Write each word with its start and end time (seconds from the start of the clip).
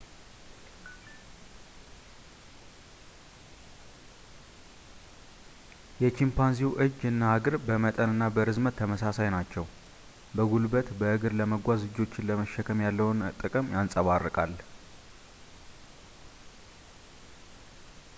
የቺምፓንዚው 6.03 6.71
እጅ 6.85 6.97
እና 7.11 7.21
እግር 7.39 7.55
በመጠን 7.67 8.13
እና 8.15 8.29
በእርዝመት 8.37 8.77
ተመሳሳይ 8.81 9.29
ናቸው፣ 9.37 9.65
በጉልበት 10.37 10.89
በእግር 11.01 11.35
ለመጓዝ 11.41 11.83
እጆችን 11.91 12.27
ለመሸከም 12.31 12.83
ያለውን 12.87 13.21
ጥቅም 13.43 13.71
ያንፀባርቃል 13.77 14.55